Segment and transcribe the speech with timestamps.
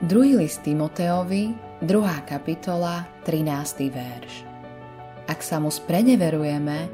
[0.00, 1.52] Druhý list Timoteovi,
[1.84, 2.24] 2.
[2.24, 3.92] kapitola, 13.
[3.92, 4.48] verš.
[5.28, 6.88] Ak sa mu spreneverujeme,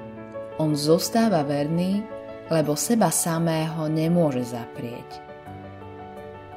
[0.58, 2.02] on zostáva verný,
[2.50, 5.22] lebo seba samého nemôže zaprieť.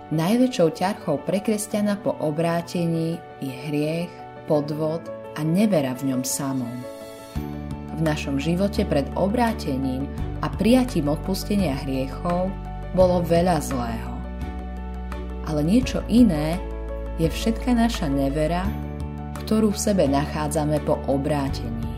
[0.09, 4.09] Najväčšou ťarchou pre kresťana po obrátení je hriech,
[4.49, 5.05] podvod
[5.37, 6.75] a nevera v ňom samom.
[7.93, 10.09] V našom živote pred obrátením
[10.41, 12.49] a prijatím odpustenia hriechov
[12.97, 14.08] bolo veľa zlého
[15.49, 16.61] ale niečo iné
[17.17, 18.69] je všetka naša nevera,
[19.43, 21.89] ktorú v sebe nachádzame po obrátení.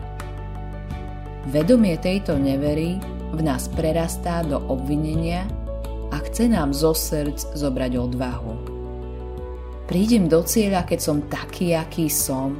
[1.51, 2.95] Vedomie tejto nevery
[3.35, 5.43] v nás prerastá do obvinenia
[6.15, 8.55] a chce nám zo srdc zobrať odvahu.
[9.91, 12.55] Prídem do cieľa, keď som taký, aký som.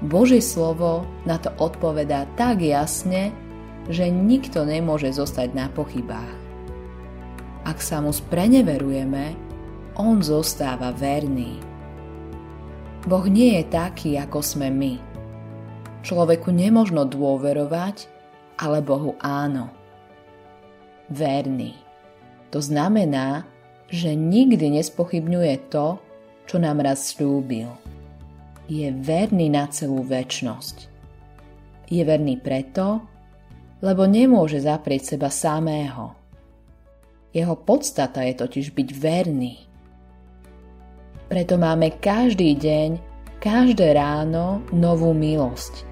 [0.00, 3.30] Božie slovo na to odpovedá tak jasne,
[3.92, 6.41] že nikto nemôže zostať na pochybách.
[7.62, 9.38] Ak sa mu spreneverujeme,
[9.94, 11.62] on zostáva verný.
[13.06, 14.94] Boh nie je taký, ako sme my.
[16.02, 18.10] Človeku nemožno dôverovať,
[18.58, 19.70] ale Bohu áno.
[21.06, 21.78] Verný.
[22.50, 23.46] To znamená,
[23.86, 26.02] že nikdy nespochybňuje to,
[26.50, 27.70] čo nám raz slúbil.
[28.66, 30.90] Je verný na celú väčnosť.
[31.86, 33.06] Je verný preto,
[33.84, 36.21] lebo nemôže zaprieť seba samého
[37.32, 39.56] jeho podstata je totiž byť verný.
[41.32, 43.00] Preto máme každý deň,
[43.40, 45.88] každé ráno novú milosť.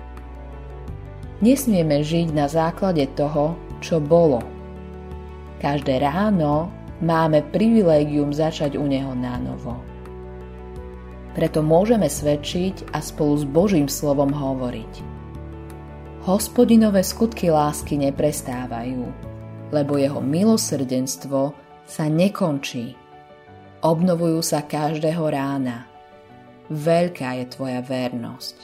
[1.41, 4.45] Nesmieme žiť na základe toho, čo bolo.
[5.65, 6.69] Každé ráno
[7.01, 9.81] máme privilégium začať u Neho na novo.
[11.33, 14.93] Preto môžeme svedčiť a spolu s Božím slovom hovoriť.
[16.29, 19.30] Hospodinové skutky lásky neprestávajú
[19.71, 21.55] lebo jeho milosrdenstvo
[21.87, 22.95] sa nekončí.
[23.81, 25.89] Obnovujú sa každého rána.
[26.71, 28.57] Veľká je tvoja vernosť.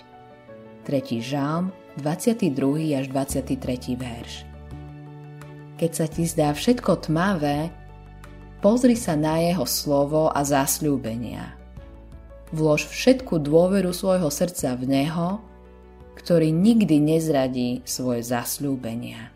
[0.86, 1.18] 3.
[1.18, 2.94] žalm, 22.
[2.94, 3.98] až 23.
[3.98, 4.46] verš.
[5.76, 7.74] Keď sa ti zdá všetko tmavé,
[8.62, 11.58] pozri sa na jeho slovo a zasľúbenia.
[12.54, 15.42] Vlož všetku dôveru svojho srdca v neho,
[16.16, 19.35] ktorý nikdy nezradí svoje zasľúbenia.